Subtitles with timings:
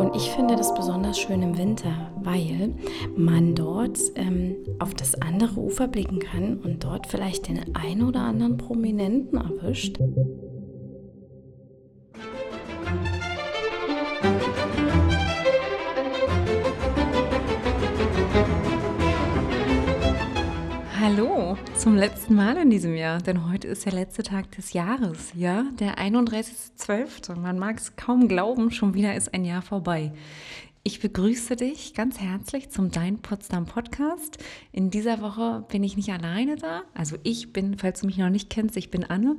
[0.00, 2.74] Und ich finde das besonders schön im Winter, weil
[3.16, 8.20] man dort ähm, auf das andere Ufer blicken kann und dort vielleicht den ein oder
[8.20, 9.98] anderen Prominenten erwischt.
[21.80, 25.64] Zum letzten Mal in diesem Jahr, denn heute ist der letzte Tag des Jahres, ja,
[25.78, 27.36] der 31.12.
[27.36, 30.12] Man mag es kaum glauben, schon wieder ist ein Jahr vorbei.
[30.82, 34.36] Ich begrüße dich ganz herzlich zum Dein Potsdam Podcast.
[34.72, 36.82] In dieser Woche bin ich nicht alleine da.
[36.92, 39.38] Also ich bin, falls du mich noch nicht kennst, ich bin Anne.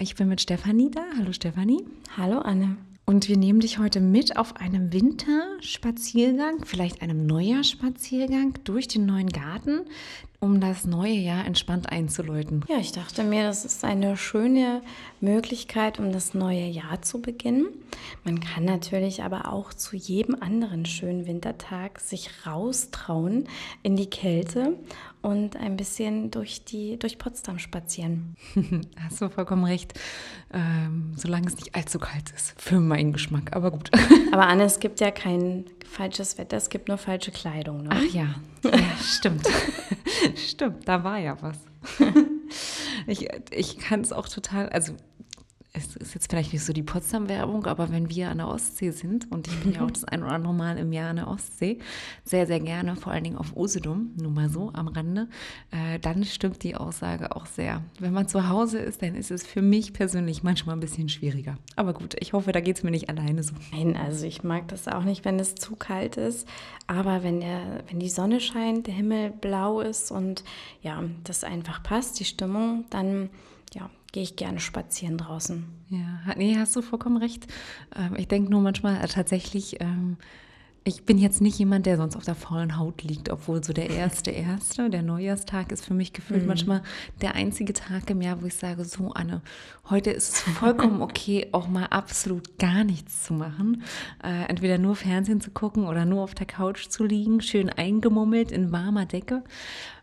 [0.00, 1.04] Ich bin mit Stefanie da.
[1.16, 1.84] Hallo Stefanie.
[2.16, 2.76] Hallo Anne.
[3.08, 9.30] Und wir nehmen dich heute mit auf einem Winterspaziergang, vielleicht einem Neujahrspaziergang durch den neuen
[9.30, 9.86] Garten,
[10.40, 12.64] um das neue Jahr entspannt einzuläuten.
[12.68, 14.82] Ja, ich dachte mir, das ist eine schöne
[15.20, 17.66] Möglichkeit, um das neue Jahr zu beginnen.
[18.24, 23.48] Man kann natürlich aber auch zu jedem anderen schönen Wintertag sich raustrauen
[23.82, 24.76] in die Kälte
[25.22, 28.36] und ein bisschen durch, die, durch Potsdam spazieren.
[29.00, 29.94] Hast du vollkommen recht,
[30.52, 33.90] ähm, solange es nicht allzu kalt ist, für meinen Geschmack, aber gut.
[34.30, 37.82] Aber Anne, es gibt ja kein falsches Wetter, es gibt nur falsche Kleidung.
[37.82, 37.90] Ne?
[37.92, 39.46] Ach ja, ja stimmt.
[40.36, 41.58] Stimmt, da war ja was.
[43.06, 44.94] ich ich kann es auch total, also
[45.72, 49.30] es ist jetzt vielleicht nicht so die Potsdam-Werbung, aber wenn wir an der Ostsee sind,
[49.30, 51.78] und ich bin ja auch das ein oder andere Mal im Jahr an der Ostsee,
[52.24, 55.28] sehr, sehr gerne, vor allen Dingen auf Usedom, nur mal so am Rande,
[55.70, 57.82] äh, dann stimmt die Aussage auch sehr.
[57.98, 61.58] Wenn man zu Hause ist, dann ist es für mich persönlich manchmal ein bisschen schwieriger.
[61.76, 63.54] Aber gut, ich hoffe, da geht es mir nicht alleine so.
[63.72, 66.48] Nein, also ich mag das auch nicht, wenn es zu kalt ist,
[66.86, 70.44] aber wenn, der, wenn die Sonne scheint, der Himmel blau ist und
[70.82, 73.28] ja, das einfach passt, die Stimmung, dann
[73.74, 75.64] ja, gehe ich gerne spazieren draußen.
[75.90, 77.46] Ja, nee, hast du vollkommen recht.
[77.96, 80.16] Ähm, ich denke nur manchmal äh, tatsächlich, ähm,
[80.84, 83.90] ich bin jetzt nicht jemand, der sonst auf der faulen Haut liegt, obwohl so der
[83.90, 86.48] erste, erste, der Neujahrstag ist für mich gefühlt mhm.
[86.48, 86.82] manchmal
[87.20, 89.42] der einzige Tag im Jahr, wo ich sage, so Anne,
[89.90, 93.82] heute ist es vollkommen okay, auch mal absolut gar nichts zu machen.
[94.24, 98.50] Äh, entweder nur Fernsehen zu gucken oder nur auf der Couch zu liegen, schön eingemummelt
[98.50, 99.44] in warmer Decke.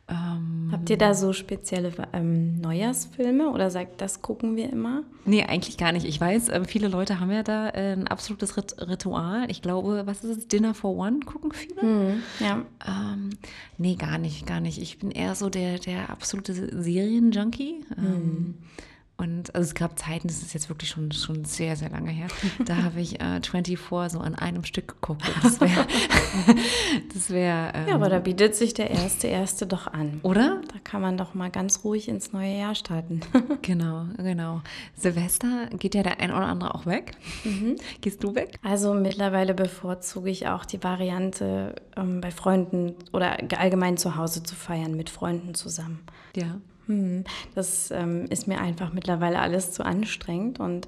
[0.08, 5.04] Ähm, Habt ihr da so spezielle ähm, Neujahrsfilme oder sagt, das gucken wir immer?
[5.26, 6.06] Nee, eigentlich gar nicht.
[6.06, 9.50] Ich weiß, äh, viele Leute haben ja da äh, ein absolutes Rit Ritual.
[9.50, 10.48] Ich glaube, was ist es?
[10.48, 11.82] Dinner for One gucken viele?
[11.82, 12.66] Hm, ja.
[12.88, 13.32] Ähm,
[13.80, 14.80] nee, gar nicht, gar nicht.
[14.80, 17.84] Ich bin eher so der, der absolute Serienjunkie.
[17.96, 18.56] Hm.
[19.20, 22.12] Ähm, und also es gab Zeiten, das ist jetzt wirklich schon, schon sehr, sehr lange
[22.12, 22.28] her,
[22.66, 23.80] da habe ich äh, 24
[24.12, 25.24] so an einem Stück geguckt.
[25.42, 25.88] Das wäre.
[27.30, 30.20] wär, ähm, ja, aber da bietet sich der erste Erste doch an.
[30.24, 30.62] Oder?
[30.72, 33.22] Da kann man doch mal ganz ruhig ins neue Jahr starten.
[33.62, 34.62] genau, genau.
[34.96, 37.12] Silvester geht ja der ein oder andere auch weg.
[37.44, 37.78] Mhm.
[38.02, 38.60] Gehst du weg?
[38.64, 44.56] Also mittlerweile bevorzuge ich auch die Variante, ähm, bei Freunden oder allgemein zu Hause zu
[44.56, 46.00] feiern, mit Freunden zusammen.
[46.36, 46.60] Ja.
[46.88, 47.24] Hm,
[47.56, 50.88] das ähm, ist mir einfach mittlerweile alles zu anstrengend und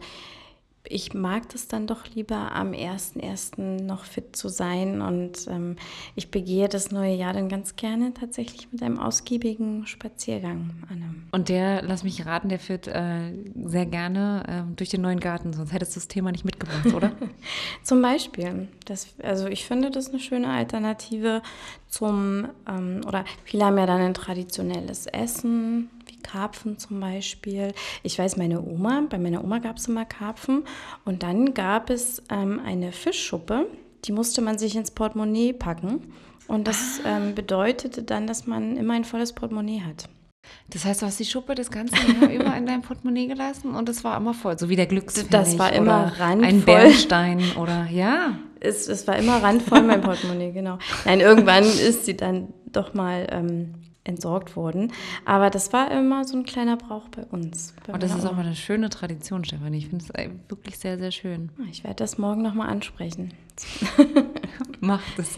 [0.90, 3.84] ich mag das dann doch lieber am 1.1.
[3.84, 5.76] noch fit zu sein und ähm,
[6.16, 11.16] ich begehe das neue Jahr dann ganz gerne tatsächlich mit einem ausgiebigen Spaziergang, Anne.
[11.32, 13.34] Und der, lass mich raten, der führt äh,
[13.66, 17.12] sehr gerne äh, durch den neuen Garten, sonst hättest du das Thema nicht mitgebracht, oder?
[17.84, 18.68] zum Beispiel.
[18.86, 21.42] Das, also ich finde das eine schöne Alternative
[21.88, 25.90] zum, ähm, oder viele haben ja dann ein traditionelles Essen,
[26.28, 27.74] Karpfen zum Beispiel.
[28.04, 30.64] Ich weiß, meine Oma, bei meiner Oma gab es immer Karpfen
[31.06, 33.68] und dann gab es ähm, eine Fischschuppe,
[34.06, 36.14] die musste man sich ins Portemonnaie packen.
[36.48, 37.18] Und das ah.
[37.18, 40.08] ähm, bedeutete dann, dass man immer ein volles Portemonnaie hat.
[40.70, 43.90] Das heißt, du hast die Schuppe das ganze Jahr über in deinem Portemonnaie gelassen und
[43.90, 46.46] es war immer voll, so wie der Glückspfennig Das war immer randvoll.
[46.46, 48.38] Ein Bernstein oder ja.
[48.60, 50.80] Es, es war immer randvoll mein Portemonnaie, genau.
[51.06, 53.74] Nein, irgendwann ist sie dann doch mal ähm,
[54.08, 54.92] entsorgt worden.
[55.26, 57.74] Aber das war immer so ein kleiner Brauch bei uns.
[57.86, 59.78] Bei und das ist auch eine schöne Tradition, Stefanie.
[59.78, 61.50] Ich finde es wirklich sehr, sehr schön.
[61.72, 63.34] Ich werde das morgen nochmal ansprechen.
[64.80, 65.28] Mach das.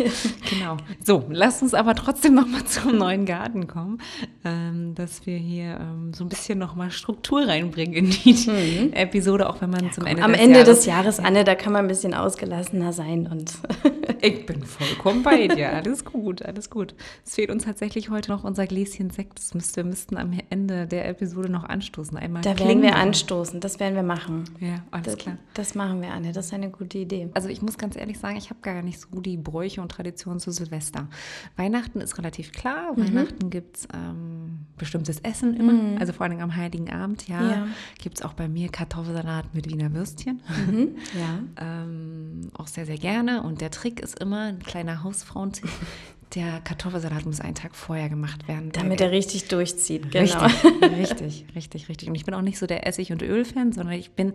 [0.50, 0.78] Genau.
[1.04, 4.02] So, lass uns aber trotzdem nochmal zum neuen Garten kommen,
[4.44, 8.94] ähm, dass wir hier ähm, so ein bisschen nochmal Struktur reinbringen in die mhm.
[8.94, 11.44] Episode, auch wenn man ja, zum komm, Ende am des Ende Jahres des Jahres, Anne,
[11.44, 13.54] da kann man ein bisschen ausgelassener sein und
[14.22, 15.74] ich bin vollkommen bei dir.
[15.76, 16.96] Alles gut, alles gut.
[17.26, 19.38] Es fehlt uns tatsächlich heute noch unser Gläschen Sekt.
[19.38, 22.18] Das müsst, wir müssten am Ende der Episode noch anstoßen.
[22.18, 24.46] Einmal da werden wir anstoßen, das werden wir machen.
[24.60, 25.38] Ja, alles das, klar.
[25.54, 26.32] Das machen wir, Anne.
[26.32, 27.30] Das ist eine gute Idee.
[27.34, 30.40] Also ich muss ganz ehrlich sagen, ich habe gar nicht so die Bräuche und Traditionen
[30.40, 31.08] zu Silvester.
[31.56, 32.94] Weihnachten ist relativ klar.
[32.96, 33.08] Mhm.
[33.08, 37.42] Weihnachten gibt es ähm, bestimmtes Essen immer, also vor allem am Heiligen Abend, ja.
[37.42, 37.50] Mhm.
[37.50, 37.68] Ja.
[38.02, 40.42] Gibt es auch bei mir Kartoffelsalat mit Wiener Würstchen.
[40.68, 40.90] Mhm.
[41.20, 41.40] Ja.
[41.84, 43.42] Ähm, auch sehr, sehr gerne.
[43.44, 45.70] Und der Trick ist immer, ein kleiner Hausfrauentipp,
[46.36, 48.72] der Kartoffelsalat muss einen Tag vorher gemacht werden.
[48.72, 50.46] Damit er richtig durchzieht, genau.
[50.46, 52.10] Richtig, richtig, richtig, richtig.
[52.10, 54.34] Und ich bin auch nicht so der Essig- und Öl-Fan, sondern ich bin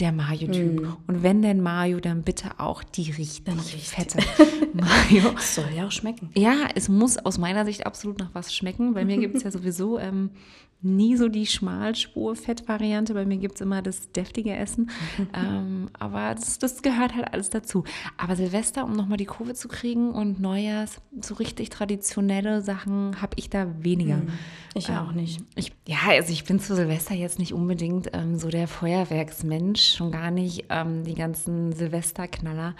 [0.00, 0.96] der Mayo-Typ.
[1.06, 3.88] Und wenn denn Mayo, dann bitte auch die richtig, Dann richtig.
[3.88, 4.18] fette
[4.72, 5.30] Mayo.
[5.34, 6.30] Das soll ja auch schmecken.
[6.34, 8.94] Ja, es muss aus meiner Sicht absolut nach was schmecken.
[8.94, 10.30] Bei mir gibt es ja sowieso ähm,
[10.82, 13.14] nie so die Schmalspur-Fett-Variante.
[13.14, 14.90] Bei mir gibt es immer das deftige Essen.
[15.34, 17.84] ähm, aber das, das gehört halt alles dazu.
[18.16, 23.34] Aber Silvester, um nochmal die Kurve zu kriegen und Neujahrs, so richtig traditionelle Sachen habe
[23.36, 24.22] ich da weniger.
[24.74, 25.40] Ich auch nicht.
[25.54, 30.10] Ich, ja, also ich bin zu Silvester jetzt nicht unbedingt ähm, so der Feuerwerksmensch, schon
[30.10, 32.74] gar nicht ähm, die ganzen Silvesterknaller.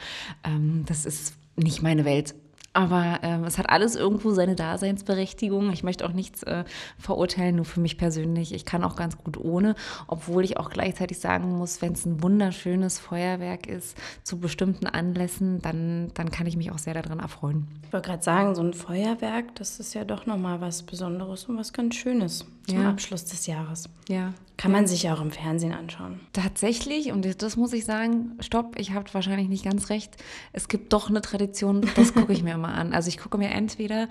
[0.44, 2.34] Ähm, das ist nicht meine Welt.
[2.74, 5.72] Aber ähm, es hat alles irgendwo seine Daseinsberechtigung.
[5.72, 6.64] Ich möchte auch nichts äh,
[6.98, 8.54] verurteilen, nur für mich persönlich.
[8.54, 9.74] Ich kann auch ganz gut ohne,
[10.06, 15.60] obwohl ich auch gleichzeitig sagen muss, wenn es ein wunderschönes Feuerwerk ist zu bestimmten Anlässen,
[15.60, 17.68] dann, dann kann ich mich auch sehr daran erfreuen.
[17.84, 21.58] Ich wollte gerade sagen, so ein Feuerwerk, das ist ja doch nochmal was Besonderes und
[21.58, 22.90] was ganz Schönes zum Ja.
[22.90, 23.88] Abschluss des Jahres.
[24.08, 26.20] Ja, Kann man sich ja auch im Fernsehen anschauen.
[26.32, 30.16] Tatsächlich, und das muss ich sagen, stopp, ich habe wahrscheinlich nicht ganz recht.
[30.52, 32.92] Es gibt doch eine Tradition, das gucke ich mir immer an.
[32.92, 34.08] Also ich gucke mir entweder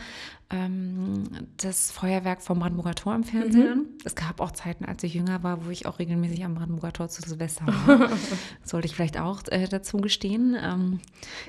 [0.50, 1.24] ähm,
[1.58, 3.86] das Feuerwerk vom Brandenburger Tor im Fernsehen an.
[4.04, 7.08] Es gab auch Zeiten, als ich jünger war, wo ich auch regelmäßig am Brandenburger Tor
[7.10, 8.10] zu Silvester war.
[8.64, 10.58] Sollte ich vielleicht auch äh, dazu gestehen.
[10.62, 11.00] Ähm,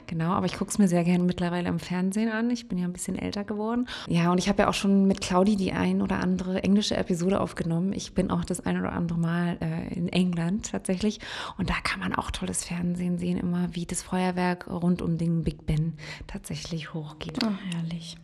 [0.06, 2.50] genau, aber ich gucke es mir sehr gerne mittlerweile im Fernsehen an.
[2.50, 3.88] Ich bin ja ein bisschen älter geworden.
[4.08, 7.40] Ja, und ich habe ja auch schon mit Claudi die ein oder andere englische Episode
[7.40, 7.92] aufgenommen.
[7.92, 11.20] Ich bin auch das ein oder andere Mal äh, in England tatsächlich.
[11.58, 15.42] Und da kann man auch tolles Fernsehen sehen, immer wie das Feuerwerk rund um den
[15.44, 15.94] Big Ben
[16.26, 17.38] tatsächlich hochgeht.
[17.44, 18.16] Oh, herrlich.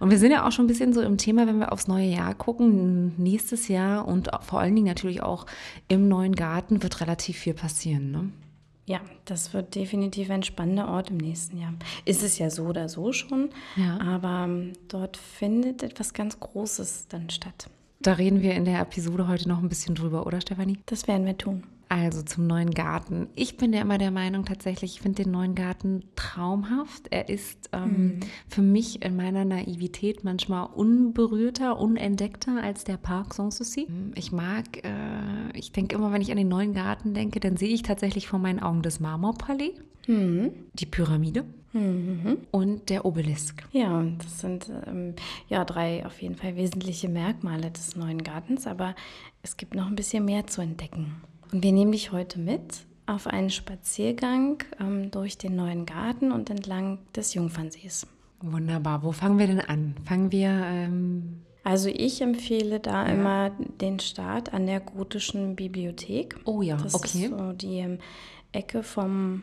[0.00, 2.06] Und wir sind ja auch schon ein bisschen so im Thema, wenn wir aufs neue
[2.08, 3.14] Jahr gucken.
[3.16, 5.46] Nächstes Jahr und vor allen Dingen natürlich auch
[5.88, 8.10] im neuen Garten wird relativ viel passieren.
[8.10, 8.30] Ne?
[8.86, 11.74] Ja, das wird definitiv ein spannender Ort im nächsten Jahr.
[12.06, 14.00] Ist es ja so oder so schon, Ja.
[14.00, 17.68] aber ähm, dort findet etwas ganz Großes dann statt.
[18.00, 20.78] Da reden wir in der Episode heute noch ein bisschen drüber, oder Stefanie?
[20.86, 21.64] Das werden wir tun.
[21.90, 23.28] Also zum neuen Garten.
[23.34, 27.06] Ich bin ja immer der Meinung tatsächlich, ich finde den neuen Garten traumhaft.
[27.10, 33.86] Er ist ähm, für mich in meiner Naivität manchmal unberührter, unentdeckter als der Park Sanssouci.
[34.16, 34.90] Ich mag, äh,
[35.54, 38.38] ich denke immer, wenn ich an den neuen Garten denke, dann sehe ich tatsächlich vor
[38.38, 39.72] meinen Augen das Marmorpalais,
[40.74, 41.44] die Pyramide
[42.50, 43.64] und der Obelisk.
[43.72, 45.14] Ja, das sind ähm,
[45.48, 48.94] ja drei auf jeden Fall wesentliche Merkmale des neuen Gartens, aber
[49.42, 51.16] es gibt noch ein bisschen mehr zu entdecken.
[51.52, 56.50] Und wir nehmen dich heute mit auf einen Spaziergang ähm, durch den neuen Garten und
[56.50, 58.06] entlang des Jungfernsees.
[58.40, 59.02] Wunderbar.
[59.02, 59.94] Wo fangen wir denn an?
[60.04, 63.50] Fangen wir ähm, Also ich empfehle da immer
[63.80, 66.36] den Start an der gotischen Bibliothek.
[66.44, 67.24] Oh ja, das okay.
[67.24, 67.98] ist so die ähm,
[68.52, 69.42] Ecke vom,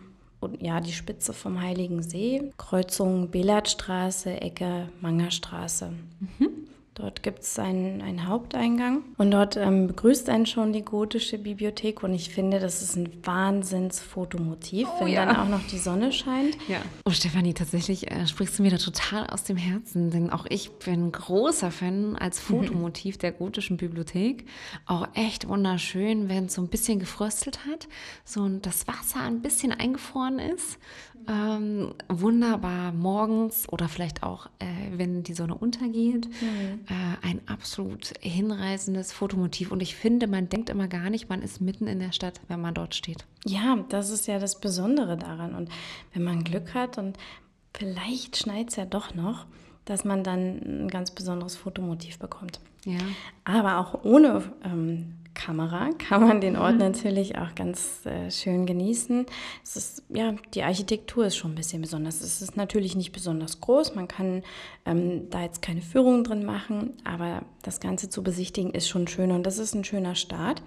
[0.60, 5.92] ja, die Spitze vom Heiligen See, Kreuzung Belatstraße, Ecke Mangerstraße.
[6.20, 6.50] Mhm.
[6.96, 12.04] Dort gibt es einen, einen Haupteingang und dort ähm, begrüßt einen schon die gotische Bibliothek
[12.04, 15.26] und ich finde, das ist ein Wahnsinns-Fotomotiv, wenn Oh ja.
[15.26, 16.58] dann auch noch die Sonne scheint.
[16.70, 16.78] Ja.
[17.06, 20.72] Oh, Stefanie, tatsächlich äh, sprichst du mir da total aus dem Herzen, denn auch ich
[20.72, 24.46] bin großer Fan als Fotomotiv der gotischen Bibliothek.
[24.86, 27.90] Auch echt wunderschön, wenn es so ein bisschen gefröstelt hat,
[28.24, 30.80] so das Wasser ein bisschen eingefroren ist.
[31.28, 36.30] Ähm, wunderbar morgens oder vielleicht auch, äh, wenn die Sonne untergeht.
[36.88, 39.72] Äh, ein absolut hinreißendes Fotomotiv.
[39.72, 42.62] Und ich finde, man denkt immer gar nicht, man ist mitten in der Stadt, wenn
[42.62, 43.26] man dort steht.
[43.44, 45.56] Ja, das ist ja das Besondere daran.
[45.56, 45.70] Und
[46.14, 47.18] wenn man Glück hat und
[47.74, 49.48] vielleicht schneit es ja doch noch,
[49.86, 52.60] dass man dann ein ganz besonderes Fotomotiv bekommt.
[52.86, 53.00] Ja.
[53.46, 55.16] Aber auch ohne ähm,
[55.46, 59.28] Kamera kann man den Ort natürlich auch ganz äh, schön genießen.
[59.64, 62.22] Es ist, ja, die Architektur ist schon ein bisschen besonders.
[62.22, 63.94] Es ist natürlich nicht besonders groß.
[63.94, 64.42] Man kann
[64.88, 69.32] ähm, da jetzt keine Führung drin machen, aber das Ganze zu besichtigen ist schon schön
[69.32, 70.64] und das ist ein schöner Start,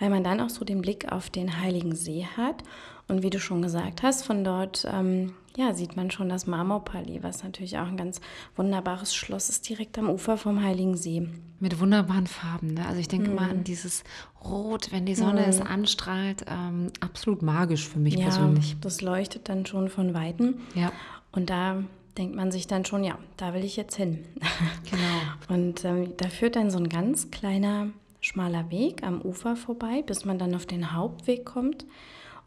[0.00, 2.64] weil man dann auch so den Blick auf den Heiligen See hat.
[3.06, 7.22] Und wie du schon gesagt hast, von dort ähm, ja, sieht man schon das Marmorpalais,
[7.22, 8.20] was natürlich auch ein ganz
[8.56, 11.28] wunderbares Schloss ist, direkt am Ufer vom Heiligen See.
[11.60, 12.74] Mit wunderbaren Farben.
[12.74, 12.86] Ne?
[12.86, 13.34] Also ich denke Mhm.
[13.36, 14.04] mal an dieses
[14.44, 16.44] Rot, wenn die Sonne es anstrahlt.
[16.48, 18.76] Ähm, absolut magisch für mich Ja, persönlich.
[18.82, 20.56] das leuchtet dann schon von Weitem.
[20.74, 20.92] Ja,
[21.32, 21.82] Und da
[22.18, 24.24] denkt man sich dann schon, ja, da will ich jetzt hin.
[24.90, 25.54] genau.
[25.54, 27.88] Und ähm, da führt dann so ein ganz kleiner,
[28.20, 31.84] schmaler Weg am Ufer vorbei, bis man dann auf den Hauptweg kommt.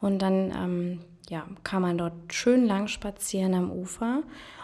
[0.01, 0.99] Und dann ähm,
[1.29, 4.23] ja, kann man dort schön lang spazieren am Ufer.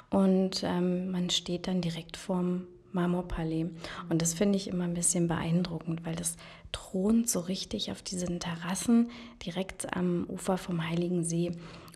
[0.10, 3.67] Und ähm, man steht dann direkt vorm Marmorpalais.
[4.10, 6.38] Und das finde ich immer ein bisschen beeindruckend, weil das
[6.72, 9.10] thront so richtig auf diesen Terrassen
[9.45, 11.51] direkt am Ufer vom Heiligen See.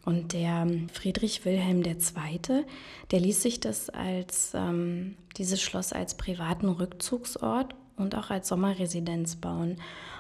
[0.06, 2.66] Und der Friedrich Wilhelm II.,
[3.12, 9.36] der ließ sich das als ähm, dieses Schloss als privaten Rückzugsort und auch als Sommerresidenz
[9.36, 9.78] bauen.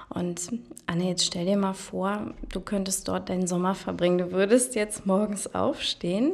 [0.09, 0.49] Und
[0.87, 4.17] Anne, jetzt stell dir mal vor, du könntest dort deinen Sommer verbringen.
[4.17, 6.31] Du würdest jetzt morgens aufstehen,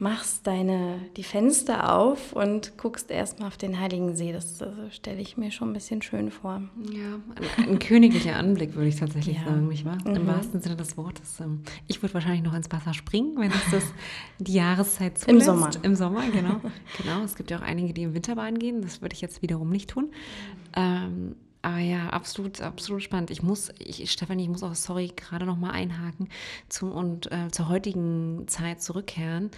[0.00, 4.32] machst deine, die Fenster auf und guckst erstmal auf den Heiligen See.
[4.32, 6.62] Das, das stelle ich mir schon ein bisschen schön vor.
[6.92, 7.20] Ja,
[7.56, 9.44] ein, ein königlicher Anblick, würde ich tatsächlich ja.
[9.44, 9.98] sagen, nicht wahr?
[10.04, 10.16] Mhm.
[10.16, 11.38] Im wahrsten Sinne des Wortes.
[11.38, 13.84] Ähm, ich würde wahrscheinlich noch ins Wasser springen, wenn es das
[14.40, 15.28] die Jahreszeit zulässt.
[15.28, 15.70] Im Sommer.
[15.82, 16.60] Im Sommer, genau.
[17.00, 17.22] genau.
[17.24, 18.82] Es gibt ja auch einige, die im Winterbahn gehen.
[18.82, 20.10] Das würde ich jetzt wiederum nicht tun.
[20.74, 23.30] Ähm, aber ja, absolut, absolut spannend.
[23.30, 26.28] Ich muss, ich, Stefanie, ich muss auch, sorry, gerade noch mal einhaken
[26.68, 29.50] zum, und äh, zur heutigen Zeit zurückkehren,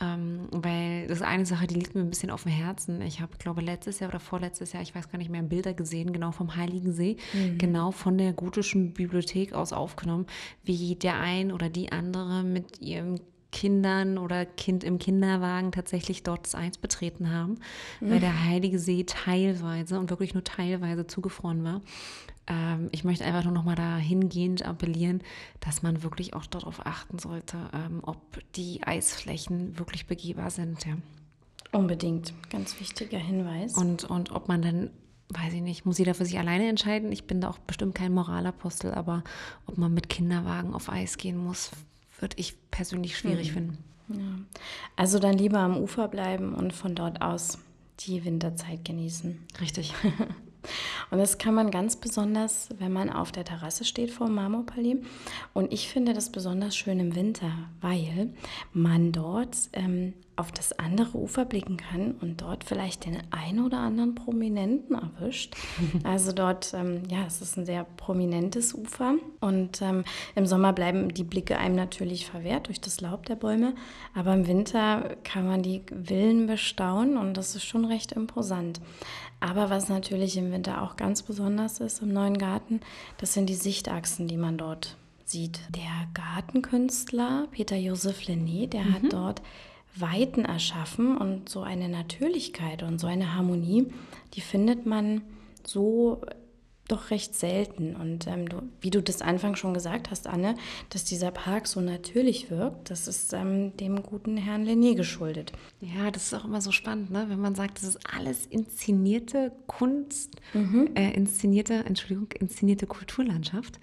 [0.00, 3.02] ähm, weil das ist eine Sache, die liegt mir ein bisschen auf dem Herzen.
[3.02, 6.14] Ich habe, glaube letztes Jahr oder vorletztes Jahr, ich weiß gar nicht mehr, Bilder gesehen,
[6.14, 7.58] genau vom Heiligen See, mhm.
[7.58, 10.26] genau von der gotischen Bibliothek aus aufgenommen,
[10.64, 13.16] wie der ein oder die andere mit ihrem
[13.52, 17.58] Kindern oder Kind im Kinderwagen tatsächlich dort das Eis betreten haben,
[18.00, 18.10] mhm.
[18.10, 21.80] weil der Heilige See teilweise und wirklich nur teilweise zugefroren war.
[22.46, 25.22] Ähm, ich möchte einfach nur noch mal dahingehend appellieren,
[25.60, 28.20] dass man wirklich auch darauf achten sollte, ähm, ob
[28.54, 30.84] die Eisflächen wirklich begehbar sind.
[30.86, 30.96] Ja.
[31.72, 33.74] Unbedingt, ganz wichtiger Hinweis.
[33.74, 34.90] Und, und ob man dann
[35.32, 37.12] weiß ich nicht, muss jeder für sich alleine entscheiden.
[37.12, 39.22] Ich bin da auch bestimmt kein Moralapostel, aber
[39.66, 41.70] ob man mit Kinderwagen auf Eis gehen muss,
[42.20, 43.54] würde ich persönlich schwierig mhm.
[43.54, 43.78] finden.
[44.08, 44.60] Ja.
[44.96, 47.58] Also dann lieber am Ufer bleiben und von dort aus
[48.00, 49.38] die Winterzeit genießen.
[49.60, 49.94] Richtig.
[51.10, 54.98] Und das kann man ganz besonders, wenn man auf der Terrasse steht vor dem Marmorpalais.
[55.54, 57.50] Und ich finde das besonders schön im Winter,
[57.80, 58.34] weil
[58.72, 63.78] man dort ähm, auf das andere Ufer blicken kann und dort vielleicht den einen oder
[63.78, 65.56] anderen Prominenten erwischt.
[66.04, 71.12] Also dort, ähm, ja, es ist ein sehr prominentes Ufer und ähm, im Sommer bleiben
[71.12, 73.74] die Blicke einem natürlich verwehrt durch das Laub der Bäume,
[74.14, 78.80] aber im Winter kann man die Villen bestaunen und das ist schon recht imposant.
[79.40, 82.80] Aber was natürlich im Winter auch ganz besonders ist im neuen Garten,
[83.18, 85.60] das sind die Sichtachsen, die man dort sieht.
[85.74, 88.94] Der Gartenkünstler Peter Josef Lenné, der mhm.
[88.94, 89.42] hat dort
[89.96, 93.92] Weiten erschaffen und so eine Natürlichkeit und so eine Harmonie,
[94.34, 95.22] die findet man
[95.66, 96.22] so
[96.90, 97.96] doch recht selten.
[97.96, 100.54] Und ähm, du, wie du das Anfang schon gesagt hast, Anne,
[100.90, 105.52] dass dieser Park so natürlich wirkt, das ist ähm, dem guten Herrn Lené geschuldet.
[105.80, 107.26] Ja, das ist auch immer so spannend, ne?
[107.28, 110.90] wenn man sagt, das ist alles inszenierte Kunst, mhm.
[110.94, 113.78] äh, inszenierte, Entschuldigung, inszenierte Kulturlandschaft.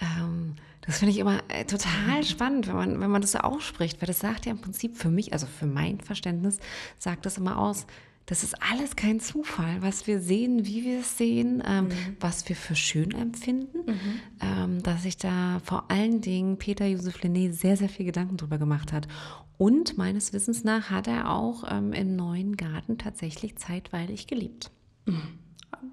[0.00, 2.22] Ähm, das finde ich immer äh, total mhm.
[2.24, 5.10] spannend, wenn man, wenn man das so ausspricht, weil das sagt ja im Prinzip für
[5.10, 6.58] mich, also für mein Verständnis,
[6.98, 7.86] sagt das immer aus,
[8.26, 12.16] das ist alles kein Zufall, was wir sehen, wie wir es sehen, ähm, mhm.
[12.20, 13.78] was wir für schön empfinden.
[13.86, 14.20] Mhm.
[14.40, 18.58] Ähm, dass sich da vor allen Dingen Peter Josef Lené sehr, sehr viel Gedanken drüber
[18.58, 19.08] gemacht hat.
[19.58, 24.70] Und meines Wissens nach hat er auch ähm, im neuen Garten tatsächlich zeitweilig gelebt.
[25.06, 25.38] Mhm.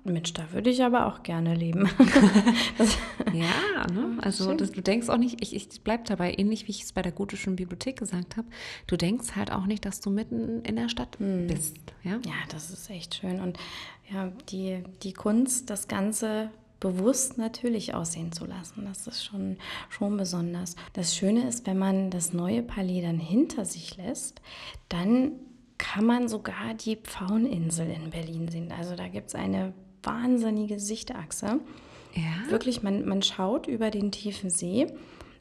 [0.03, 1.89] Mensch, da würde ich aber auch gerne leben.
[3.33, 4.17] ja, ne?
[4.21, 7.01] also das, du denkst auch nicht, ich, ich bleibe dabei, ähnlich wie ich es bei
[7.01, 8.47] der gotischen Bibliothek gesagt habe,
[8.87, 11.47] du denkst halt auch nicht, dass du mitten in der Stadt hm.
[11.47, 11.77] bist.
[12.03, 12.19] Ja?
[12.25, 13.39] ja, das ist echt schön.
[13.39, 13.57] Und
[14.11, 18.85] ja, die, die Kunst, das Ganze bewusst natürlich aussehen zu lassen.
[18.85, 19.57] Das ist schon,
[19.89, 20.75] schon besonders.
[20.93, 24.41] Das Schöne ist, wenn man das neue Palais dann hinter sich lässt,
[24.87, 25.33] dann
[25.79, 28.71] kann man sogar die Pfaueninsel in Berlin sehen.
[28.71, 31.59] Also da gibt es eine wahnsinnige Sichtachse.
[32.13, 32.51] Ja.
[32.51, 34.87] Wirklich, man, man schaut über den tiefen See,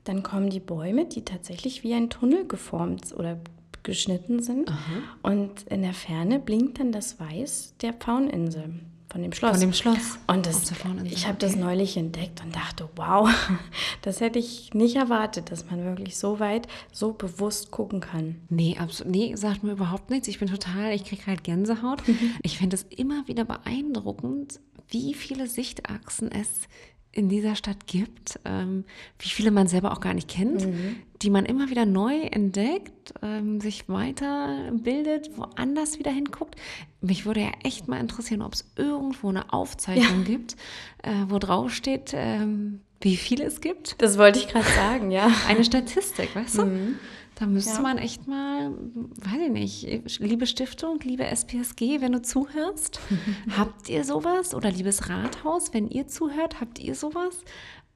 [0.04, 3.38] dann kommen die Bäume, die tatsächlich wie ein Tunnel geformt oder
[3.82, 4.70] geschnitten sind.
[4.70, 5.02] Aha.
[5.22, 8.80] Und in der Ferne blinkt dann das Weiß der Pfaueninsel.
[9.10, 9.52] Von dem Schloss.
[9.52, 10.18] Von dem Schloss.
[10.26, 10.70] Und das,
[11.04, 13.30] ich habe das neulich entdeckt und dachte, wow,
[14.02, 18.36] das hätte ich nicht erwartet, dass man wirklich so weit, so bewusst gucken kann.
[18.50, 19.14] Nee, absolut.
[19.14, 20.28] Nee, sagt mir überhaupt nichts.
[20.28, 22.02] Ich bin total, ich kriege halt Gänsehaut.
[22.42, 24.60] ich finde es immer wieder beeindruckend,
[24.90, 26.68] wie viele Sichtachsen es
[27.12, 28.84] in dieser Stadt gibt, ähm,
[29.18, 30.96] wie viele man selber auch gar nicht kennt, mhm.
[31.22, 36.56] die man immer wieder neu entdeckt, ähm, sich weiterbildet, woanders wieder hinguckt.
[37.00, 40.24] Mich würde ja echt mal interessieren, ob es irgendwo eine Aufzeichnung ja.
[40.24, 40.56] gibt,
[41.02, 44.00] äh, wo drauf steht, ähm, wie viele es gibt.
[44.02, 45.30] Das wollte ich gerade sagen, ja.
[45.48, 46.64] Eine Statistik, weißt du?
[46.66, 46.94] Mhm.
[47.38, 47.80] Da müsste ja.
[47.80, 52.98] man echt mal, weiß ich nicht, liebe Stiftung, liebe SPSG, wenn du zuhörst,
[53.56, 54.56] habt ihr sowas?
[54.56, 57.44] Oder liebes Rathaus, wenn ihr zuhört, habt ihr sowas?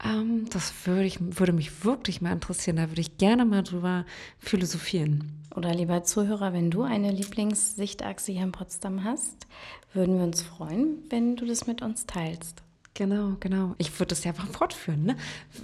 [0.05, 2.77] Ähm, das würde, ich, würde mich wirklich mal interessieren.
[2.77, 4.07] Da würde ich gerne mal drüber
[4.39, 5.43] philosophieren.
[5.57, 9.49] Oder lieber Zuhörer, wenn du eine Lieblingssichtachse hier in Potsdam hast,
[9.93, 12.63] würden wir uns freuen, wenn du das mit uns teilst.
[12.95, 13.75] Genau, genau.
[13.79, 15.03] Ich würde das ja einfach fortführen.
[15.03, 15.17] Ne?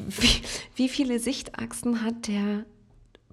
[0.09, 0.43] Wie,
[0.75, 2.65] wie viele Sichtachsen hat der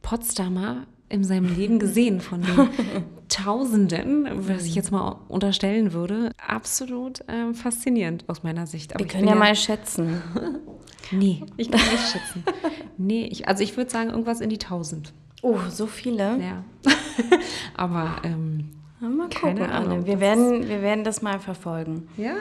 [0.05, 2.69] Potsdamer in seinem Leben gesehen von den
[3.27, 6.29] Tausenden, was ich jetzt mal unterstellen würde.
[6.37, 8.93] Absolut äh, faszinierend aus meiner Sicht.
[8.93, 10.21] Aber Wir können ja, ja, mal schätzen.
[11.11, 12.43] nee, ich kann nicht schätzen.
[12.97, 15.11] Nee, ich, also ich würde sagen irgendwas in die Tausend.
[15.41, 16.39] Oh, so viele?
[16.39, 16.63] Ja.
[17.75, 18.69] Aber ähm,
[18.99, 20.05] mal gucken, keine Ahnung.
[20.05, 22.07] Wir werden, wir werden das mal verfolgen.
[22.15, 22.35] Ja.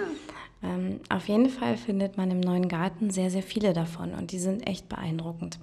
[0.64, 4.38] Ähm, auf jeden Fall findet man im neuen Garten sehr, sehr viele davon und die
[4.38, 5.58] sind echt beeindruckend.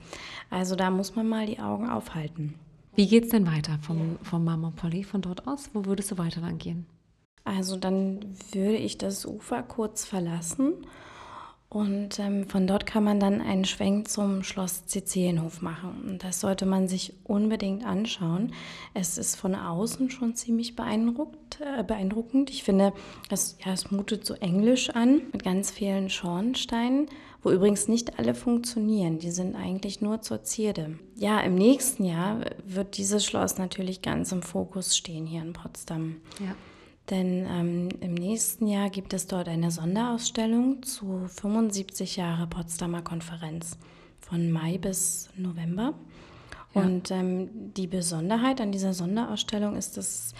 [0.49, 2.53] Also da muss man mal die Augen aufhalten.
[2.95, 5.69] Wie geht es denn weiter vom, vom Mama Polly von dort aus?
[5.73, 6.85] Wo würdest du weiter lang gehen?
[7.43, 8.19] Also dann
[8.51, 10.73] würde ich das Ufer kurz verlassen
[11.71, 16.03] und ähm, von dort kann man dann einen Schwenk zum Schloss Sizilienhof machen.
[16.05, 18.51] Und das sollte man sich unbedingt anschauen.
[18.93, 22.49] Es ist von außen schon ziemlich beeindruckt, äh, beeindruckend.
[22.49, 22.91] Ich finde,
[23.29, 27.07] es, ja, es mutet so englisch an, mit ganz vielen Schornsteinen,
[27.41, 29.19] wo übrigens nicht alle funktionieren.
[29.19, 30.99] Die sind eigentlich nur zur Zierde.
[31.15, 36.17] Ja, im nächsten Jahr wird dieses Schloss natürlich ganz im Fokus stehen hier in Potsdam.
[36.41, 36.53] Ja.
[37.11, 43.77] Denn ähm, im nächsten Jahr gibt es dort eine Sonderausstellung zu 75 Jahre Potsdamer Konferenz
[44.21, 45.93] von Mai bis November.
[46.73, 46.81] Ja.
[46.81, 50.33] Und ähm, die Besonderheit an dieser Sonderausstellung ist, dass,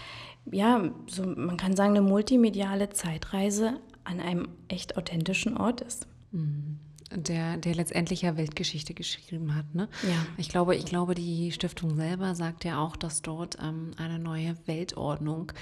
[0.50, 6.06] ja, so, man kann sagen, eine multimediale Zeitreise an einem echt authentischen Ort ist.
[6.32, 6.78] Mhm
[7.14, 9.74] der, der letztendlich ja Weltgeschichte geschrieben hat.
[9.74, 9.88] Ne?
[10.02, 10.26] Ja.
[10.36, 14.56] Ich glaube, ich glaube, die Stiftung selber sagt ja auch, dass dort ähm, eine neue
[14.66, 15.52] Weltordnung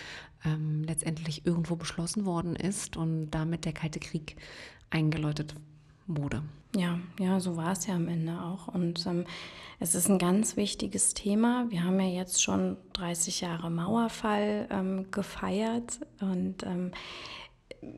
[0.45, 4.37] ähm, letztendlich irgendwo beschlossen worden ist und damit der Kalte Krieg
[4.90, 5.54] eingeläutet
[6.07, 6.42] wurde.
[6.76, 8.69] Ja, ja, so war es ja am Ende auch.
[8.69, 9.25] Und ähm,
[9.80, 11.66] es ist ein ganz wichtiges Thema.
[11.69, 16.92] Wir haben ja jetzt schon 30 Jahre Mauerfall ähm, gefeiert und ähm,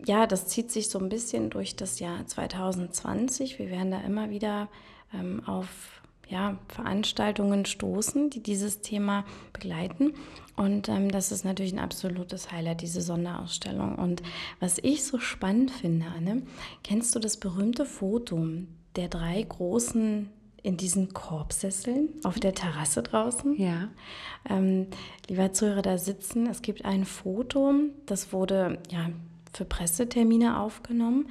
[0.06, 3.58] ja, das zieht sich so ein bisschen durch das Jahr 2020.
[3.58, 4.68] Wir werden da immer wieder
[5.12, 10.14] ähm, auf ja, Veranstaltungen stoßen, die dieses Thema begleiten.
[10.56, 13.96] Und ähm, das ist natürlich ein absolutes Highlight, diese Sonderausstellung.
[13.96, 14.22] Und
[14.60, 16.42] was ich so spannend finde, Anne,
[16.82, 18.46] kennst du das berühmte Foto
[18.96, 20.30] der drei großen
[20.62, 23.60] in diesen Korbsesseln auf der Terrasse draußen?
[23.60, 23.88] Ja.
[24.48, 24.86] Ähm,
[25.28, 27.74] lieber Zuhörer, da sitzen, es gibt ein Foto,
[28.06, 29.10] das wurde ja
[29.52, 31.28] für Pressetermine aufgenommen.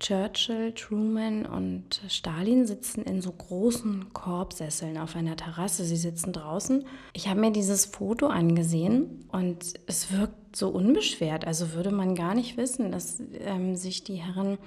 [0.00, 5.84] Churchill, Truman und Stalin sitzen in so großen Korbsesseln auf einer Terrasse.
[5.84, 6.84] Sie sitzen draußen.
[7.12, 11.46] Ich habe mir dieses Foto angesehen und es wirkt so unbeschwert.
[11.46, 14.58] Also würde man gar nicht wissen, dass ähm, sich die Herren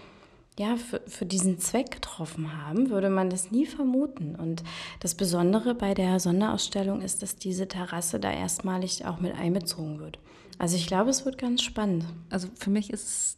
[0.58, 4.36] ja, für, für diesen Zweck getroffen haben, würde man das nie vermuten.
[4.36, 4.64] Und
[5.02, 10.18] das Besondere bei der Sonderausstellung ist, dass diese Terrasse da erstmalig auch mit einbezogen wird.
[10.58, 12.06] Also ich glaube, es wird ganz spannend.
[12.30, 13.38] Also für mich ist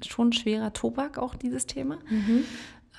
[0.00, 1.98] es schon schwerer Tobak, auch dieses Thema.
[2.08, 2.44] Mhm.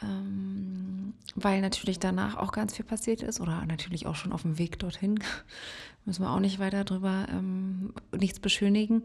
[0.04, 4.58] Ähm, weil natürlich danach auch ganz viel passiert ist oder natürlich auch schon auf dem
[4.58, 5.20] Weg dorthin.
[6.06, 9.04] Müssen wir auch nicht weiter drüber ähm, nichts beschönigen.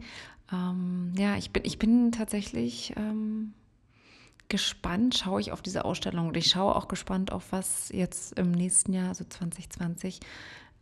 [0.52, 3.54] Ähm, ja, ich bin, ich bin tatsächlich ähm,
[4.48, 8.50] gespannt, schaue ich auf diese Ausstellung und ich schaue auch gespannt auf was jetzt im
[8.50, 10.20] nächsten Jahr, also 2020,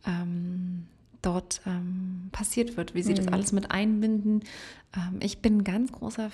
[0.05, 0.87] ähm,
[1.21, 3.17] dort ähm, passiert wird, wie sie mhm.
[3.17, 4.43] das alles mit einbinden.
[4.95, 6.31] Ähm, ich bin ein ganz großer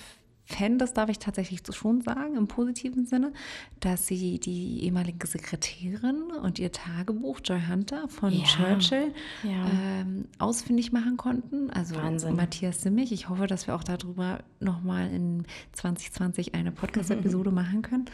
[0.50, 3.34] Fan, das darf ich tatsächlich schon sagen, im positiven Sinne,
[3.80, 8.44] dass sie die ehemalige Sekretärin und ihr Tagebuch Joy Hunter von ja.
[8.44, 9.66] Churchill ja.
[9.70, 11.68] Ähm, ausfindig machen konnten.
[11.68, 12.34] Also Wahnsinn.
[12.34, 13.12] Matthias Simmich.
[13.12, 18.06] Ich hoffe, dass wir auch darüber nochmal in 2020 eine Podcast-Episode machen können.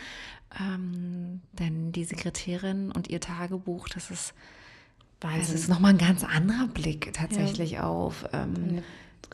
[0.60, 4.34] Ähm, denn die Sekretärin und ihr Tagebuch, das ist
[5.24, 5.40] Wahnsinn.
[5.40, 7.84] Es ist nochmal ein ganz anderer Blick tatsächlich ja.
[7.84, 8.82] auf ähm,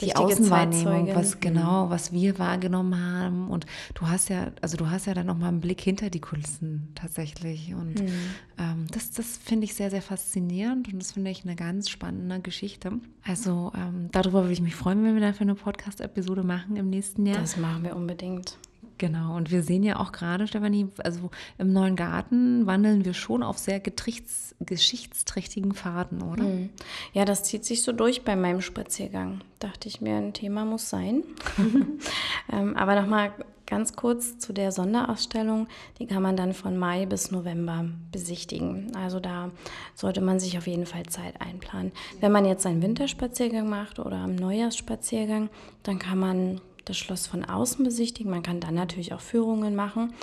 [0.01, 1.41] die Außenwahrnehmung, was mhm.
[1.41, 3.49] genau, was wir wahrgenommen haben.
[3.49, 6.89] Und du hast ja, also du hast ja dann nochmal einen Blick hinter die Kulissen
[6.95, 7.75] tatsächlich.
[7.75, 8.13] Und mhm.
[8.59, 12.41] ähm, das, das finde ich sehr, sehr faszinierend und das finde ich eine ganz spannende
[12.41, 12.93] Geschichte.
[13.25, 17.27] Also ähm, darüber würde ich mich freuen, wenn wir dafür eine Podcast-Episode machen im nächsten
[17.27, 17.39] Jahr.
[17.39, 18.57] Das machen wir unbedingt.
[19.01, 23.43] Genau, und wir sehen ja auch gerade, Stefanie, also im neuen Garten wandeln wir schon
[23.43, 26.43] auf sehr geschichtsträchtigen Faden, oder?
[26.43, 26.69] Mhm.
[27.15, 29.41] Ja, das zieht sich so durch bei meinem Spaziergang.
[29.59, 31.25] Dachte ich mir, ein Thema muss sein.
[32.53, 33.33] ähm, aber nochmal
[33.65, 35.67] ganz kurz zu der Sonderausstellung.
[35.99, 38.95] Die kann man dann von Mai bis November besichtigen.
[38.97, 39.51] Also da
[39.95, 41.93] sollte man sich auf jeden Fall Zeit einplanen.
[42.21, 45.49] Wenn man jetzt einen Winterspaziergang macht oder einen Neujahrsspaziergang,
[45.85, 48.31] dann kann man das Schloss von außen besichtigen.
[48.31, 50.15] Man kann dann natürlich auch Führungen machen.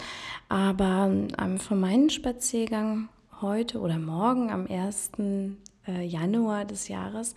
[0.49, 3.09] Aber ähm, von meinem Spaziergang
[3.41, 5.11] heute oder morgen am 1.
[5.87, 7.35] Äh, Januar des Jahres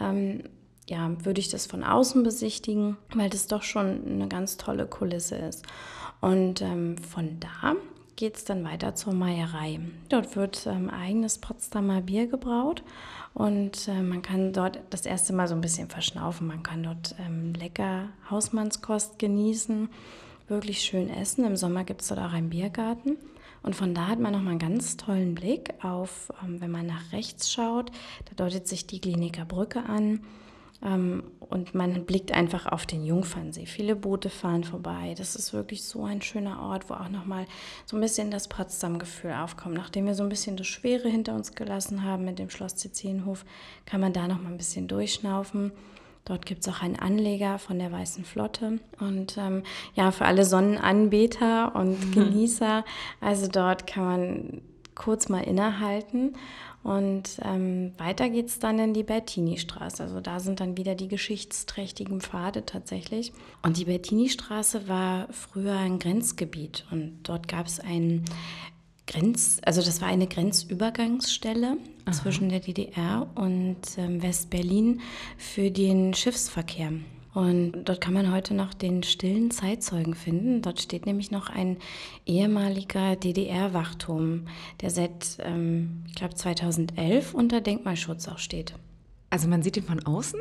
[0.00, 0.44] ähm,
[0.88, 5.36] ja, würde ich das von außen besichtigen, weil das doch schon eine ganz tolle Kulisse
[5.36, 5.64] ist.
[6.20, 7.76] Und ähm, von da
[8.20, 9.80] geht es dann weiter zur Meierei.
[10.10, 12.82] Dort wird ähm, eigenes Potsdamer Bier gebraut
[13.32, 16.46] und äh, man kann dort das erste Mal so ein bisschen verschnaufen.
[16.46, 19.88] Man kann dort ähm, lecker Hausmannskost genießen,
[20.48, 21.46] wirklich schön essen.
[21.46, 23.16] Im Sommer gibt es dort auch einen Biergarten.
[23.62, 27.12] Und von da hat man nochmal einen ganz tollen Blick auf, ähm, wenn man nach
[27.12, 27.90] rechts schaut,
[28.26, 30.20] da deutet sich die Kliniker Brücke an.
[30.82, 33.66] Ähm, und man blickt einfach auf den Jungfernsee.
[33.66, 35.14] Viele Boote fahren vorbei.
[35.18, 37.46] Das ist wirklich so ein schöner Ort, wo auch nochmal
[37.86, 39.74] so ein bisschen das Potsdam-Gefühl aufkommt.
[39.74, 43.44] Nachdem wir so ein bisschen das Schwere hinter uns gelassen haben mit dem Schloss Zizienhof,
[43.84, 45.72] kann man da nochmal ein bisschen durchschnaufen.
[46.24, 48.78] Dort gibt es auch einen Anleger von der Weißen Flotte.
[49.00, 49.64] Und ähm,
[49.94, 52.12] ja, für alle Sonnenanbeter und.
[52.14, 52.84] Genießer,
[53.20, 54.62] also dort kann man
[54.94, 56.34] kurz mal innehalten
[56.82, 60.02] und ähm, weiter geht es dann in die Bertini-Straße.
[60.02, 63.32] Also da sind dann wieder die geschichtsträchtigen Pfade tatsächlich.
[63.62, 68.24] Und die Bertini-Straße war früher ein Grenzgebiet und dort gab es ein
[69.06, 72.12] Grenz, also das war eine Grenzübergangsstelle Aha.
[72.12, 75.00] zwischen der DDR und ähm, West-Berlin
[75.36, 76.92] für den Schiffsverkehr.
[77.32, 80.62] Und dort kann man heute noch den stillen Zeitzeugen finden.
[80.62, 81.76] Dort steht nämlich noch ein
[82.26, 84.46] ehemaliger DDR-Wachturm,
[84.80, 88.74] der seit, ähm, ich glaube, 2011 unter Denkmalschutz auch steht.
[89.30, 90.40] Also man sieht ihn von außen?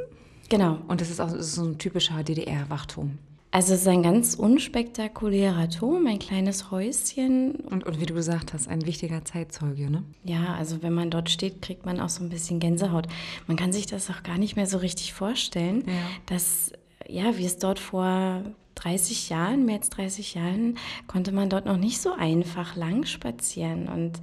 [0.50, 0.80] Genau.
[0.88, 3.20] Und das ist auch so ein typischer DDR-Wachturm.
[3.52, 7.56] Also es ist ein ganz unspektakulärer Turm, ein kleines Häuschen.
[7.56, 10.04] Und, und wie du gesagt hast, ein wichtiger Zeitzeuge, ne?
[10.24, 13.08] Ja, also wenn man dort steht, kriegt man auch so ein bisschen Gänsehaut.
[13.48, 15.94] Man kann sich das auch gar nicht mehr so richtig vorstellen, ja.
[16.28, 16.72] dass,
[17.08, 18.44] ja, wie es dort vor
[18.76, 23.88] 30 Jahren, mehr als 30 Jahren, konnte man dort noch nicht so einfach lang spazieren.
[23.88, 24.20] Und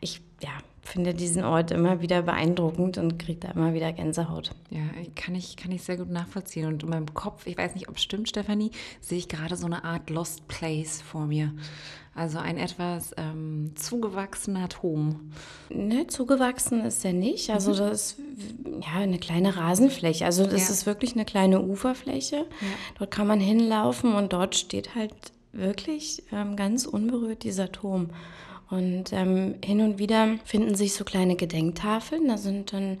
[0.00, 0.52] ich, ja,
[0.90, 4.50] finde diesen Ort immer wieder beeindruckend und kriege da immer wieder Gänsehaut.
[4.70, 4.80] Ja,
[5.14, 6.66] kann ich, kann ich sehr gut nachvollziehen.
[6.66, 9.66] Und in meinem Kopf, ich weiß nicht, ob es stimmt, Stefanie, sehe ich gerade so
[9.66, 11.52] eine Art Lost Place vor mir.
[12.14, 15.30] Also ein etwas ähm, zugewachsener Turm.
[15.68, 17.50] Ne, zugewachsen ist er nicht.
[17.50, 17.76] Also mhm.
[17.76, 18.16] das ist
[18.80, 20.24] ja eine kleine Rasenfläche.
[20.24, 20.74] Also das ja.
[20.74, 22.36] ist wirklich eine kleine Uferfläche.
[22.36, 22.66] Ja.
[22.98, 25.14] Dort kann man hinlaufen und dort steht halt
[25.52, 28.10] wirklich ähm, ganz unberührt dieser Turm.
[28.70, 32.28] Und ähm, hin und wieder finden sich so kleine Gedenktafeln.
[32.28, 32.98] Da sind dann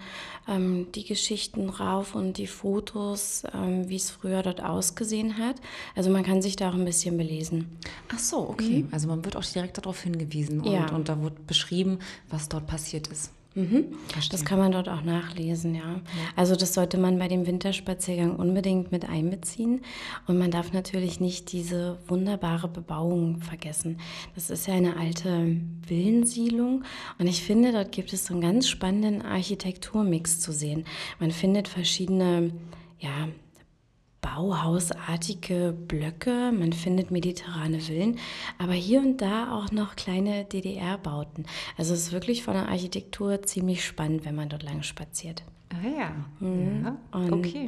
[0.48, 5.56] ähm, die Geschichten drauf und die Fotos, ähm, wie es früher dort ausgesehen hat.
[5.94, 7.78] Also man kann sich da auch ein bisschen belesen.
[8.12, 8.82] Ach so, okay.
[8.82, 8.88] Mhm.
[8.90, 10.90] Also man wird auch direkt darauf hingewiesen und, ja.
[10.92, 13.30] und da wird beschrieben, was dort passiert ist.
[13.54, 13.96] Mhm.
[14.30, 15.80] Das kann man dort auch nachlesen, ja.
[15.80, 16.00] ja.
[16.36, 19.80] Also das sollte man bei dem Winterspaziergang unbedingt mit einbeziehen.
[20.28, 23.98] Und man darf natürlich nicht diese wunderbare Bebauung vergessen.
[24.36, 26.84] Das ist ja eine alte Villensiedlung
[27.18, 30.84] und ich finde, dort gibt es so einen ganz spannenden Architekturmix zu sehen.
[31.18, 32.52] Man findet verschiedene,
[32.98, 33.28] ja,
[34.20, 38.18] Bauhausartige Blöcke, man findet mediterrane Villen,
[38.58, 41.46] aber hier und da auch noch kleine DDR-Bauten.
[41.78, 45.42] Also es ist wirklich von der Architektur ziemlich spannend, wenn man dort lang spaziert.
[45.70, 46.84] Ah ja, mhm.
[46.84, 47.18] ja.
[47.18, 47.66] Und, okay.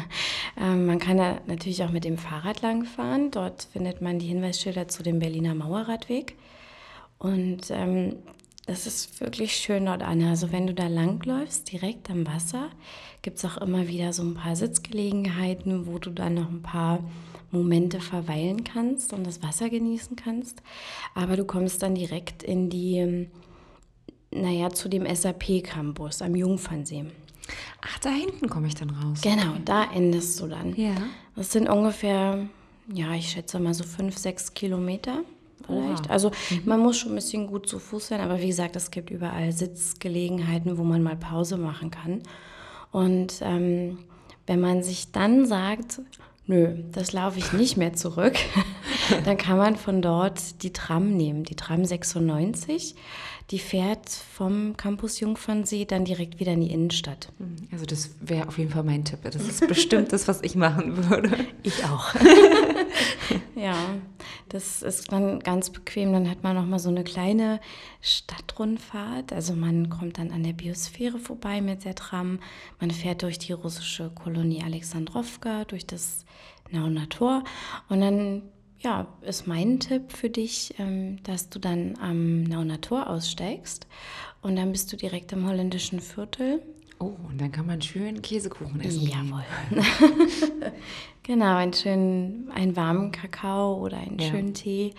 [0.60, 3.30] ähm, man kann da natürlich auch mit dem Fahrrad langfahren.
[3.30, 6.36] Dort findet man die Hinweisschilder zu dem Berliner Mauerradweg.
[7.18, 8.16] Und ähm,
[8.66, 10.22] das ist wirklich schön dort an.
[10.22, 12.70] Also wenn du da langläufst, direkt am Wasser,
[13.22, 17.00] gibt es auch immer wieder so ein paar Sitzgelegenheiten, wo du dann noch ein paar
[17.50, 20.62] Momente verweilen kannst und das Wasser genießen kannst.
[21.14, 23.28] Aber du kommst dann direkt in die,
[24.30, 27.04] naja, zu dem SAP-Campus am Jungfernsee.
[27.82, 29.20] Ach, da hinten komme ich dann raus.
[29.20, 30.74] Genau, da endest du dann.
[30.74, 30.94] Ja.
[31.36, 32.48] Das sind ungefähr,
[32.92, 35.22] ja, ich schätze mal so fünf, sechs Kilometer
[35.66, 36.10] vielleicht.
[36.10, 36.62] Also mhm.
[36.64, 39.52] man muss schon ein bisschen gut zu Fuß sein, aber wie gesagt, es gibt überall
[39.52, 42.22] Sitzgelegenheiten, wo man mal Pause machen kann.
[42.90, 43.98] Und ähm,
[44.46, 46.00] wenn man sich dann sagt,
[46.46, 48.34] nö, das laufe ich nicht mehr zurück,
[49.24, 52.94] dann kann man von dort die Tram nehmen, die Tram 96.
[53.50, 57.28] Die fährt vom Campus Jungfernsee dann direkt wieder in die Innenstadt.
[57.38, 57.68] Mhm.
[57.72, 59.18] Also das wäre auf jeden Fall mein Tipp.
[59.22, 61.30] Das ist bestimmt das, was ich machen würde.
[61.62, 62.14] Ich auch.
[63.54, 63.74] ja,
[64.50, 66.12] das ist dann ganz bequem.
[66.12, 67.58] Dann hat man noch mal so eine kleine
[68.02, 69.32] Stadtrundfahrt.
[69.32, 72.38] Also man kommt dann an der Biosphäre vorbei mit der Tram.
[72.80, 76.26] Man fährt durch die russische Kolonie Alexandrowka, durch das
[76.70, 77.44] Nauner Tor
[77.88, 78.42] und dann
[78.84, 83.86] ja, ist mein Tipp für dich, ähm, dass du dann am Nauner Tor aussteigst
[84.42, 86.60] und dann bist du direkt im holländischen Viertel.
[87.00, 89.06] Oh, und dann kann man schön Käsekuchen essen.
[89.08, 89.44] Jawohl.
[91.22, 94.28] genau, einen schönen, einen warmen Kakao oder einen Ja.
[94.28, 94.94] schönen Tee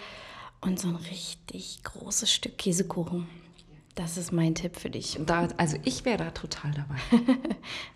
[0.62, 3.28] und so ein richtig großes Stück Käsekuchen.
[3.96, 5.18] Das ist mein Tipp für dich.
[5.26, 6.96] Da, also ich wäre da total dabei.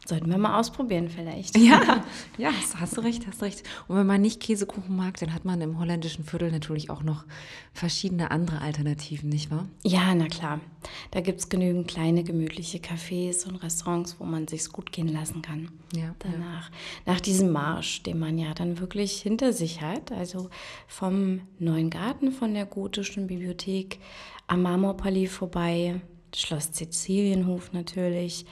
[0.08, 1.58] Sollten wir mal ausprobieren vielleicht.
[1.58, 2.06] Ja,
[2.38, 3.64] ja, hast- hast du recht, hast du recht.
[3.90, 7.26] Und wenn man nicht Käsekuchen mag, dann hat man im holländischen Viertel natürlich auch noch
[7.74, 9.66] verschiedene andere Alternativen, nicht wahr?
[9.84, 10.62] Ja, na klar.
[11.12, 15.42] Da gibt es genügend kleine, gemütliche Cafés und Restaurants, wo man sich's gut gehen lassen
[15.42, 15.70] kann.
[15.96, 16.72] Ja, Danach,
[17.06, 20.50] nach diesem Marsch, den man ja dann wirklich hinter sich hat, also
[20.88, 24.00] vom Neuen Garten, von der gotischen Bibliothek
[24.48, 26.02] am Marmorpalais vorbei,
[26.36, 28.46] Schloss Sizilienhof natürlich,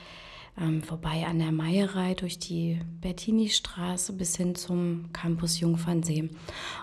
[0.60, 6.30] ähm, vorbei an der Meierei durch die Bertini-Straße bis hin zum Campus Jungfernsee.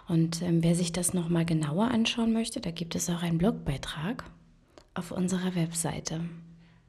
[0.08, 4.24] Und ähm, wer sich das nochmal genauer anschauen möchte, da gibt es auch einen Blogbeitrag
[4.94, 6.20] auf unserer Webseite.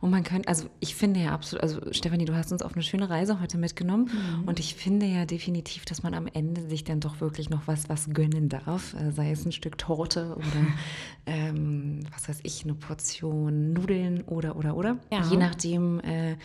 [0.01, 2.83] Und man kann, also ich finde ja absolut, also Stefanie, du hast uns auf eine
[2.83, 4.11] schöne Reise heute mitgenommen
[4.45, 7.89] und ich finde ja definitiv, dass man am Ende sich dann doch wirklich noch was,
[7.89, 10.67] was gönnen darf, äh, sei es ein Stück Torte oder
[11.25, 14.97] ähm, was weiß ich, eine Portion Nudeln oder, oder, oder.
[15.11, 15.23] Ja.
[15.27, 16.35] Je nachdem, äh,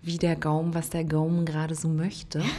[0.00, 2.42] wie der Gaumen, was der Gaumen gerade so möchte.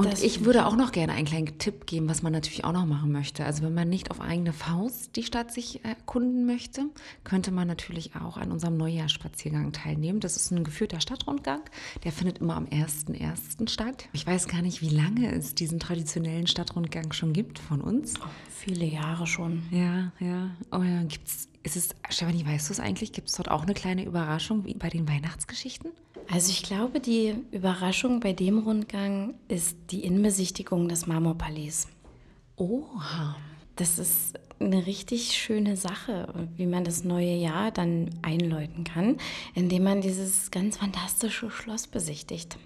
[0.00, 2.72] Und Das ich würde auch noch gerne einen kleinen Tipp geben, was man natürlich auch
[2.72, 3.44] noch machen möchte.
[3.44, 6.86] Also wenn man nicht auf eigene Faust die Stadt sich erkunden möchte,
[7.22, 10.20] könnte man natürlich auch an unserem Neujahrsspaziergang teilnehmen.
[10.20, 11.60] Das ist ein geführter Stadtrundgang.
[12.04, 13.68] Der findet immer am 1.1.
[13.68, 14.08] statt.
[14.14, 18.14] Ich weiß gar nicht, wie lange es diesen traditionellen Stadtrundgang schon gibt von uns.
[18.48, 19.64] Viele Jahre schon.
[19.70, 20.50] Ja, ja.
[20.72, 23.12] Oh ja, gibt's, ist es, Stefanie, weißt du es eigentlich?
[23.12, 25.90] Gibt es dort auch eine kleine Überraschung wie bei den Weihnachtsgeschichten?
[26.30, 31.88] Also ich glaube, die Überraschung bei dem Rundgang ist die Innenbesichtigung des Marmorpalais.
[32.56, 33.36] Oha.
[33.76, 39.16] Das ist eine richtig schöne Sache, wie man das neue Jahr dann einläuten kann,
[39.54, 42.58] indem man dieses ganz fantastische Schloss besichtigt.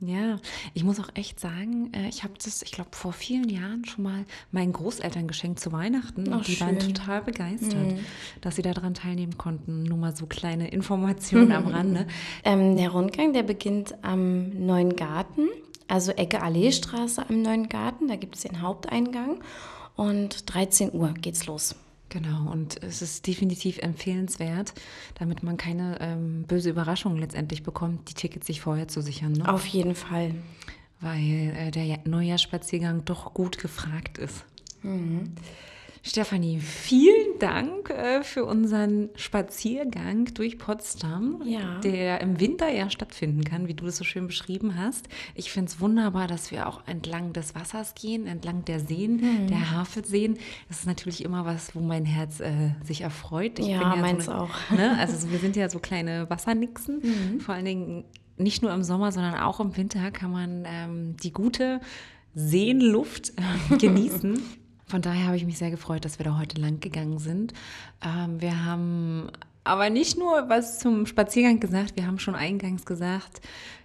[0.00, 0.38] Ja,
[0.72, 4.04] ich muss auch echt sagen, äh, ich habe das, ich glaube, vor vielen Jahren schon
[4.04, 6.24] mal meinen Großeltern geschenkt zu Weihnachten.
[6.30, 6.94] Ach, und die waren schön.
[6.94, 7.98] total begeistert,
[8.40, 9.82] dass sie daran teilnehmen konnten.
[9.82, 12.06] Nur mal so kleine Informationen am Rande.
[12.44, 15.48] Ähm, der Rundgang, der beginnt am Neuen Garten,
[15.86, 18.08] also Ecke Alleestraße am Neuen Garten.
[18.08, 19.40] Da gibt es den Haupteingang
[19.96, 21.74] und 13 Uhr geht's los.
[22.10, 24.74] Genau, und es ist definitiv empfehlenswert,
[25.18, 29.32] damit man keine ähm, böse Überraschung letztendlich bekommt, die Tickets sich vorher zu sichern.
[29.32, 29.48] Ne?
[29.48, 30.34] Auf jeden Fall.
[31.00, 34.44] weil äh, der Ja- Neujahrsspaziergang doch gut gefragt ist.
[36.02, 41.78] Stefanie, vielen Dank äh, für unseren Spaziergang durch Potsdam, Ja.
[41.80, 45.08] der im Winter ja stattfinden kann, wie du das so schön beschrieben hast.
[45.34, 49.72] Ich finde es wunderbar, dass wir auch entlang des Wassers gehen, entlang der Seen, der
[49.72, 50.38] Havelseen.
[50.68, 53.58] Das ist natürlich immer was, wo mein Herz äh, sich erfreut.
[53.58, 54.50] Ich Ja, bin meins so auch.
[54.70, 54.96] Ne?
[54.98, 57.40] Also so, wir sind ja so kleine Wassernixen.
[57.40, 58.04] Vor allen Dingen
[58.38, 61.80] nicht nur im Sommer, sondern auch im Winter kann man ähm, die gute
[62.34, 63.32] Seenluft
[63.70, 64.40] äh, genießen.
[64.90, 67.52] Von daher habe ich mich sehr gefreut, dass wir da heute lang gegangen sind.
[68.04, 69.28] Ähm, wir haben
[69.62, 73.40] aber nicht nur was zum Spaziergang gesagt, wir haben schon eingangs gesagt,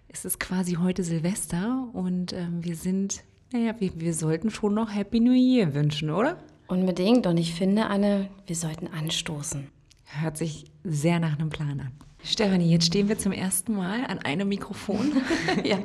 [0.08, 4.96] es ist quasi heute Silvester und ähm, wir sind, naja, wir, wir sollten schon noch
[4.96, 6.38] Happy New Year wünschen, oder?
[6.68, 7.28] Unbedingt.
[7.28, 9.68] Und ich finde, Anne, wir sollten anstoßen.
[10.06, 11.91] Hört sich sehr nach einem Plan an.
[12.24, 15.12] Stefanie, jetzt stehen wir zum ersten Mal an einem Mikrofon.
[15.63, 15.78] Ja.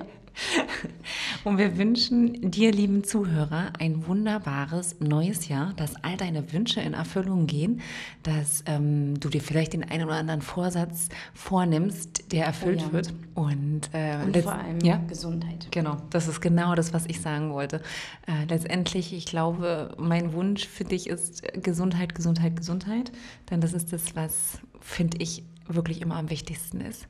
[1.44, 6.94] Und wir wünschen dir, lieben Zuhörer, ein wunderbares neues Jahr, dass all deine Wünsche in
[6.94, 7.80] Erfüllung gehen,
[8.22, 12.92] dass ähm, du dir vielleicht den einen oder anderen Vorsatz vornimmst, der erfüllt Oh ja.
[12.92, 13.14] wird.
[13.34, 14.96] Und, äh, Und vor allem ja?
[15.08, 15.68] Gesundheit.
[15.70, 17.80] Genau, das ist genau das, was ich sagen wollte.
[18.26, 23.12] Äh, letztendlich, ich glaube, mein Wunsch für dich ist äh, Gesundheit, Gesundheit, Gesundheit.
[23.50, 27.06] Denn das ist das, was, finde ich, wirklich immer am wichtigsten ist.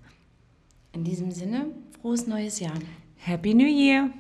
[0.93, 1.67] In diesem Sinne,
[2.01, 2.75] frohes neues Jahr.
[3.21, 4.13] Happy New Year!